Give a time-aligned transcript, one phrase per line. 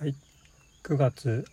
[0.00, 0.14] はい、
[0.82, 1.44] 9月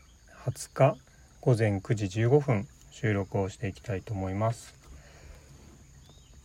[0.45, 0.95] 20日
[1.41, 4.73] 午前9時15分収録をしていきたいと思います。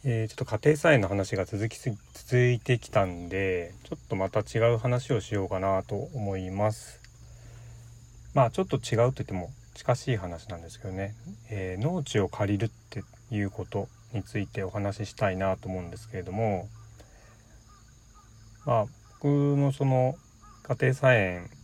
[0.04, 6.98] えー、ちょっと家庭菜園の話が続きす続いてきたんでちょっとまた違う話をしようかなと思います。
[8.34, 11.14] まあちょっと違うと言っても近しい話なんですけどね、
[11.50, 16.68] えー農地を借りるっていうことについてお話ししたいなと思うんですけれども
[18.66, 18.86] まあ
[19.20, 20.16] 僕のその
[20.64, 21.61] 家庭菜園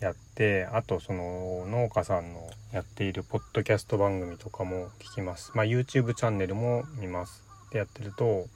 [0.00, 2.40] やってあとその農家さんの
[2.72, 5.52] やっているポッドキャスト番組とかも聞きます。
[5.54, 7.44] まあ YouTube チャンネルも見ます。
[7.70, 8.46] でやってると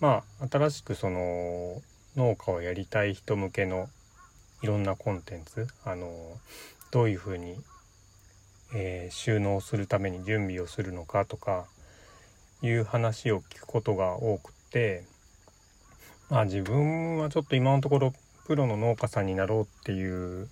[0.00, 1.82] まあ新しくその
[2.16, 3.88] 農家をやりたい人向けの
[4.62, 6.08] いろんなコンテンツあの
[6.92, 7.56] どういうふうに、
[8.74, 11.66] えー収納するために準備をするのかとか
[12.62, 15.04] いう話を聞くことが多くて
[16.30, 18.12] まあ自分はちょっと今のところ
[18.46, 20.48] プロの農家さんになろうっていう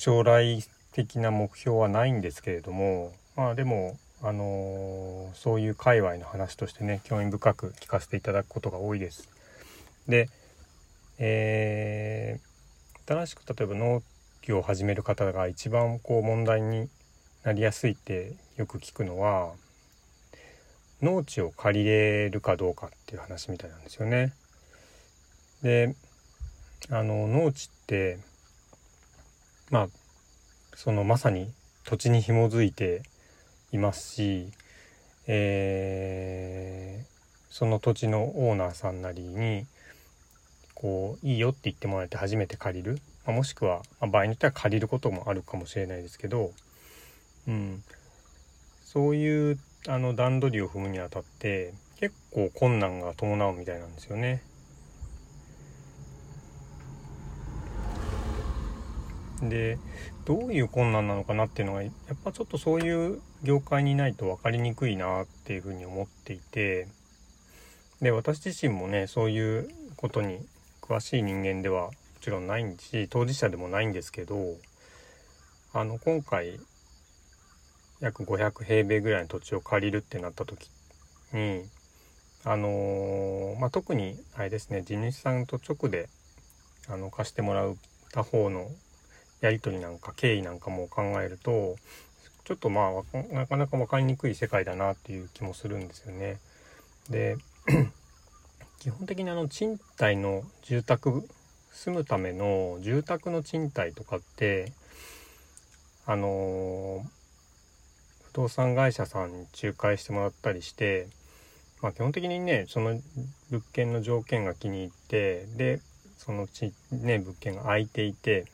[0.00, 9.28] 将来的な目標はないんですけれどもまあでもあのーそういう界隈の話としてね興味深く聞かせていただくことが多いです。
[10.08, 10.30] で、
[11.18, 14.02] えー新しく例えば農
[14.40, 16.88] 業を始める方が一番こう問題に
[17.42, 19.52] なりやすいってよく聞くのは
[21.02, 24.32] 農地を借りれるかどうかっていう話みたいなんですよね。
[25.62, 25.94] で
[26.88, 28.18] あの農地って
[29.70, 29.88] まあ
[30.74, 31.50] そのまさに
[31.84, 33.02] 土地に紐づいて
[33.72, 34.52] いますし、
[35.26, 37.10] えー
[37.50, 39.66] その土地のオーナーさんなりに
[40.74, 46.52] こういいよって言ってもらえて初めて借りる、まあ、もしくは、まあ場合によっては借りることもあるかもしれないですけど、
[47.48, 47.82] うん、
[48.84, 54.42] そういうあの段取りを踏むにあたって結構困難が伴うみたいなんですよね。
[59.42, 59.78] で
[60.24, 61.92] どういう困難なのかなっていうのがやっ
[62.24, 66.88] ぱちょっとそういう業界にないと分かりにくいなっていうふうに思っていて
[68.00, 70.40] で私自身もねそういうことに
[70.82, 74.56] 詳しい人間ではもちろんないし当事者でもないんですけど
[75.72, 76.58] あの今回
[78.00, 80.70] 約500平米ぐらいの土地を借りるってなった時
[81.32, 81.64] に
[82.44, 86.08] あのーまあ、特にあれですね地主さんと直で
[86.88, 87.74] あの貸してもらっ
[88.12, 88.66] た方の
[89.40, 91.76] やり取りなんか経緯なんかも考えると
[92.44, 96.38] ちょっとまあなかなか分かりにくい世界だなっていう気もするんですよね。
[97.08, 97.36] で
[98.80, 101.28] 基本的にあの賃貸の住宅
[101.70, 104.72] 住むための住宅の賃貸とかって
[106.06, 107.04] あの
[108.24, 111.08] 不動産会社さんに仲介してもらったりして、
[111.82, 113.00] まあ、基本的にねその
[113.50, 115.80] 物件の条件が気に入ってで
[116.18, 118.46] そのち、ね、物件が空いていて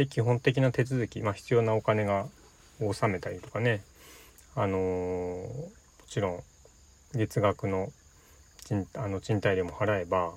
[0.00, 2.24] で基本的な手続き、まあ、必要なお金が
[2.80, 3.82] 納めたりとかね
[4.54, 5.70] あのも
[6.08, 6.42] ちろん
[7.12, 7.92] 月額の
[8.64, 10.32] 賃あの賃貸料も払えば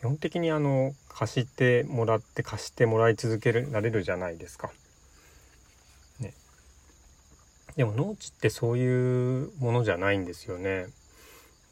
[0.00, 4.72] 基本的にあの貸してもらって貸してもらい続けられるじゃないですか。
[6.18, 6.34] ね、
[7.76, 10.86] でも農地ってそういうものじゃないんですよね。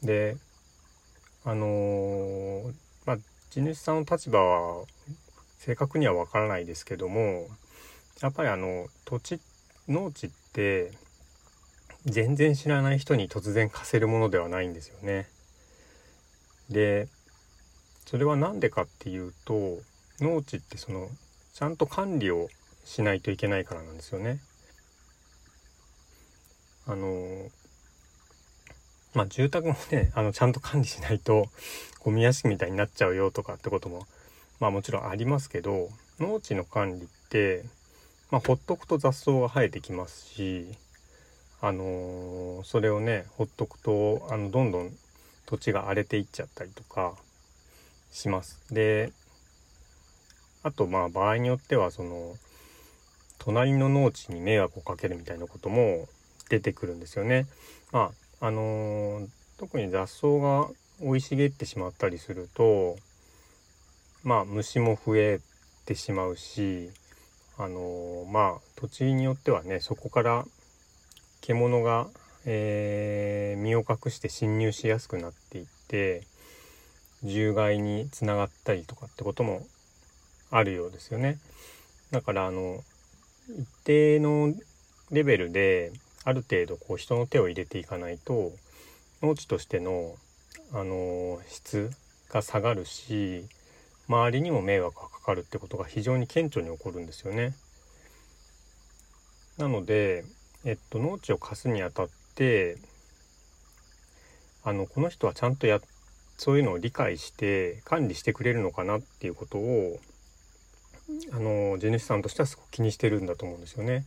[0.01, 0.37] で
[1.43, 2.73] あのー
[3.05, 3.17] まあ
[3.49, 4.85] 地主さんの立場は
[5.59, 7.47] 正確にはわからないですけども
[8.21, 9.39] やっぱりあの土地
[9.87, 10.91] 農地って
[12.05, 15.27] 全然知らない人に突然貸せるものではないんですよね。
[16.69, 17.07] で
[18.05, 19.79] それは何でかっていうと
[20.19, 21.09] 農地ってその
[21.53, 22.47] ちゃんと管理を
[22.83, 24.39] しないといけないからなんですよね。
[26.87, 27.49] あの
[29.15, 31.47] まあ住宅もねあのちゃんと管理しないと
[31.99, 34.05] ゴミ屋敷みたいになっちゃうよとかってことも
[34.59, 35.89] まあもちろんありますけど
[36.19, 37.63] 農地の管理って、
[38.31, 40.67] まあ、ほっとくと雑草が生えてきますし
[41.61, 44.91] あのそれをねほっとくとあのどんどん
[45.45, 47.13] 土地が荒れていっちゃったりとか
[48.11, 48.59] します。
[48.71, 49.11] で
[50.63, 52.33] あとまあ場合によってはその
[53.39, 56.07] 隣の農地に迷惑をかけるみたいなことも
[56.49, 57.45] 出てくるんですよね。
[57.91, 59.27] まああのー
[59.57, 60.67] 特に雑草が
[60.99, 62.97] 生い茂ってしまったりすると
[64.25, 65.39] まあ虫も増え
[65.85, 66.89] てしまうし
[67.57, 70.45] あのまあ土地によってはねそこから
[71.41, 72.07] 獣が、
[72.45, 76.23] えー身を隠して侵入しやすくなっていって
[77.23, 79.65] 獣害につながったりとかってことも
[80.51, 81.39] あるようですよね。
[82.11, 82.83] だからあの
[83.49, 84.53] 一定の
[85.11, 85.91] レベルで
[86.23, 88.51] ある程度こう人の手を入れていかないと
[89.21, 90.15] 農地としての
[90.71, 91.91] あの質
[92.29, 93.45] が下がるし
[94.07, 97.53] 周りにも迷惑がかかるってことが非常に顕著に起こるんですよね。
[99.57, 100.25] なので、
[100.63, 102.77] えっと、農地を貸すにあたって
[104.63, 105.79] あのこの人はちゃんとや
[106.37, 109.99] そういうのを理解して管理してくれるのかなっていうことを
[111.31, 114.05] あの地主さんとしてはすごく気にしてるんだと思うんですよね。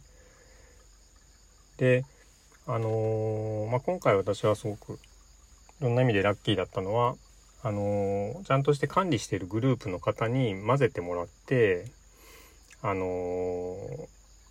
[1.78, 2.04] で
[2.66, 4.98] あのまあ、今回私はすごく
[5.80, 7.14] いろんな意味でラッキーだったのは
[7.62, 11.86] あのちゃんとして管理しているグループの方に混ぜてもらって
[12.82, 13.76] あの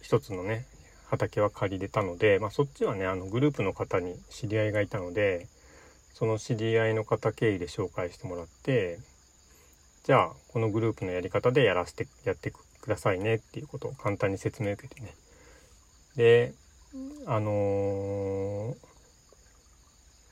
[0.01, 0.65] 一つのね
[1.09, 5.47] 畑は借りれたので、まあ、そっちはねあのグループの方に知り合いがいたので
[6.13, 8.99] その知り合いの方経由で紹介してもらって
[10.03, 12.57] じゃあこのグループのやり方でやらせてやってく
[12.87, 15.13] ださいねっていうことを簡単に説明を受けてね。
[16.15, 16.53] で
[17.25, 18.46] あのー、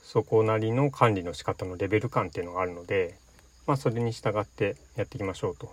[0.06, 3.18] そこなりの管理の仕方のレベル感っていうのがあるので
[3.66, 5.72] まあそれに従ってやっていきましょうと。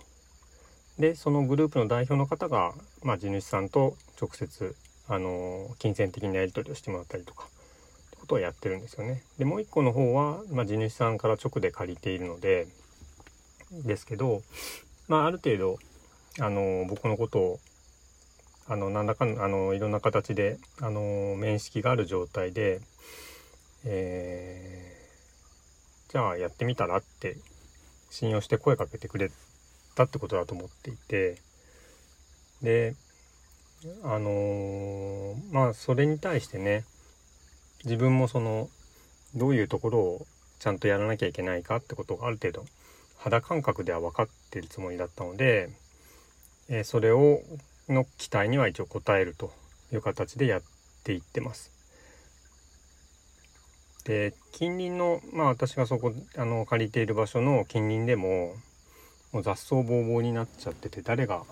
[0.97, 4.75] でそのグループの代表の方が、まあ、地主さんと直接
[5.07, 9.23] あの金銭的なやり取りをしてもらったりとかってことをやってるんですよね。
[9.37, 12.67] でもう一個の方は、まあ、地主さんから直で借りているので
[13.71, 14.41] ですけど、
[15.07, 15.77] まあ、ある程度
[16.39, 17.59] あの僕のことを
[18.67, 22.81] あの何らかのあのいろんな形であの面識がある状態で、
[23.85, 27.37] えー、じゃあやってみたらって
[28.09, 29.31] 信用して声かけてくれ
[29.95, 31.37] たってことだと思っていて
[32.61, 32.95] で
[34.03, 36.85] あのー、まあそれに対してね
[37.83, 38.69] 自分もその
[39.35, 40.25] どういうところを
[40.59, 42.65] ちゃんとやらなきゃいけないかってことがある程度
[43.17, 45.69] 肌感覚では分かってるつもりだったので、
[46.69, 47.41] えー、それを
[47.89, 49.51] の期待には一応応えると
[49.91, 50.61] いう形でやっ
[51.03, 51.72] ていってます。
[54.05, 58.53] で近隣のまあ私がそこあの借りている場所の近隣でも
[59.31, 61.43] もう雑草ぼうぼうになっちゃってて誰が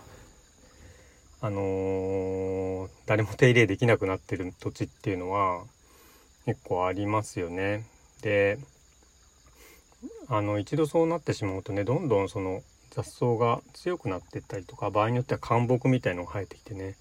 [1.43, 5.63] あのー、誰も手入れできなくなってる土地っていうのは
[6.45, 7.85] 結構ありますよね。
[8.21, 8.59] で
[10.27, 12.61] あの一度そうなってしまうとねどんどんその
[12.91, 16.95] 雑草が強くなってったりとか場合によっては干木みたいのが生えてきてね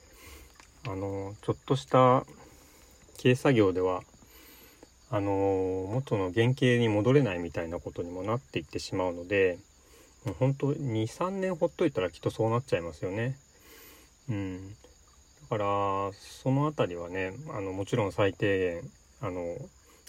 [0.87, 2.25] あのちょっとした
[3.21, 4.03] 軽作業では
[5.11, 9.59] あの元の原型に戻れないみたいなことにもなっていってしまうので
[10.39, 13.37] 本当23年ほっといたらきっとそうなっちゃいますよね。
[14.29, 14.77] うん、だ
[15.49, 15.65] から
[16.13, 18.91] その辺りはねあのもちろん最低限
[19.21, 19.57] あの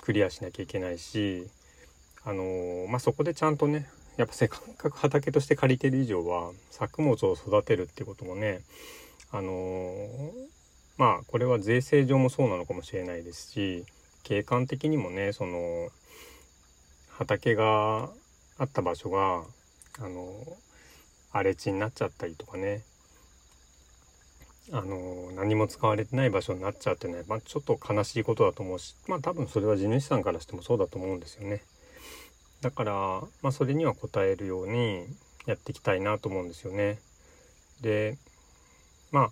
[0.01, 1.47] クリアしなきゃいけないし
[2.23, 3.87] あの、まあ、そこでちゃんとね
[4.17, 4.59] やっぱせっか
[4.91, 8.61] く畑として借りてる以上は作物を育てるってこともね
[9.31, 10.07] あの
[10.97, 13.85] まあこれは税制上もそうなのかもしれないですし
[14.23, 15.89] 景観的にもねその
[17.09, 18.09] 畑が
[18.57, 19.43] あった場所が
[19.99, 20.57] あの
[21.31, 22.83] 荒れ地になっちゃったりとかね
[24.71, 31.63] あの何も使われてない場所になっちゃっていうのは、まあ、ちょっと悲しいことだと思うしまあ多分それは地主さんからしてもそうだと思うんですよね。
[32.61, 32.93] だから、
[33.41, 35.05] まあ、それには応えるように
[35.47, 36.99] やっていきたいなと思うんですよね。
[37.81, 38.17] で
[39.11, 39.31] まあ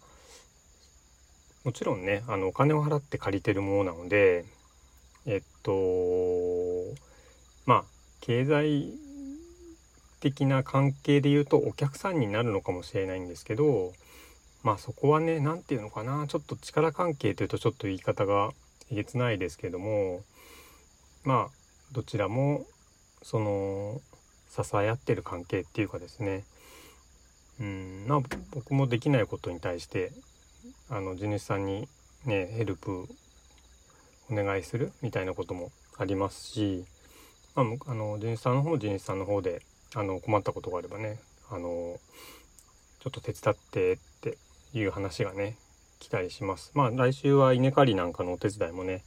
[1.64, 4.46] もちろんねあのお金を払って借りてるものなので
[5.25, 5.71] えっと
[7.66, 7.83] まあ
[8.21, 8.94] 経済
[10.19, 13.94] 的な関係で言うとお客さんになるのかもしれないんですけど
[14.64, 18.52] まあそこはね何て言うのかなちょっと力関係というとちょっと言い方が
[18.92, 20.21] えげつないですけども
[21.23, 21.49] まあ
[21.92, 22.66] どちらも
[23.21, 24.02] その
[24.49, 26.44] 支え合ってる関係っていうかですね。
[27.59, 28.19] うんまあ
[28.52, 30.11] 僕もできないことに対して
[30.90, 31.88] あの地主さんに
[32.26, 33.07] ねヘルプ
[34.31, 36.86] お願いするみたいなこともありますし、
[37.56, 39.62] まあ、あの地主さんの方も地主さんの方で
[39.95, 41.19] あの困ったことがあればね
[41.50, 42.00] あの
[43.00, 44.38] ちょっと手伝ってって
[44.74, 45.56] いう話がね
[46.00, 46.71] 来たりします。
[46.76, 49.04] まあ来週は稲刈りなんかのお手伝いもね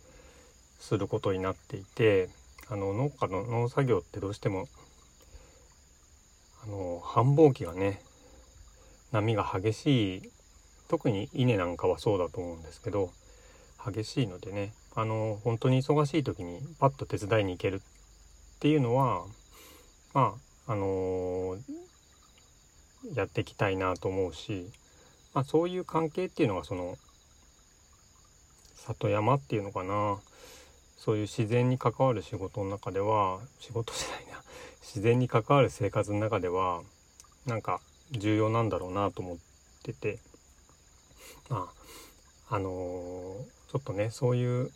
[0.79, 2.29] することになっていて
[2.69, 4.67] あの農家の農作業ってどうしても
[6.65, 8.01] あの繁忙期がね
[9.13, 10.23] 波が激しい
[10.89, 13.11] 特に稲なんかはそうだと思うんですけど
[13.85, 19.25] 激しいのでねあの本当に忙しい時にパッと手伝いに行けるっていうのは
[20.15, 21.57] まああの、
[23.15, 24.71] やっていきたいなと思うし、
[25.35, 26.97] まあ、そういう関係っていうのがその
[28.77, 30.19] 里山っていうのかな。
[30.97, 34.43] そういう自然に関わる仕事の中では仕事じゃないな。
[34.83, 36.83] 自然に関わる生活の中では
[37.45, 37.81] なんか
[38.13, 39.37] 重要なんだろうなと思っ
[39.83, 40.21] てて。
[41.49, 41.69] ま
[42.49, 44.71] ああのー、ちょっとねそういう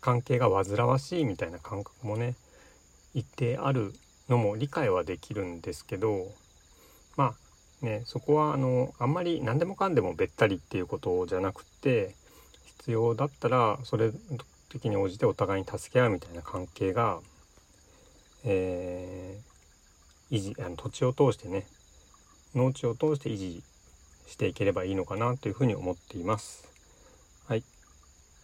[0.00, 2.34] 関係が煩わしいみたいな感覚もね
[3.14, 3.92] 一定ある
[4.28, 6.28] のも理解はできるんですけど
[7.16, 7.34] ま
[7.82, 12.14] あ、ね、そこはあのあんまり何でもかんでもべったりっていうことじゃなくて
[12.78, 14.10] 必要だったらそれ
[14.68, 17.18] 時に応じてお互いに助け合うみたいな関係が、
[18.44, 21.66] えー、維持あの土地を通してね
[22.54, 23.62] 農地を通して維持
[24.26, 26.69] していければいいのかなというふうに思っています。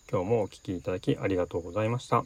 [0.09, 2.25] 今日もお聴きいただきありがとうございました。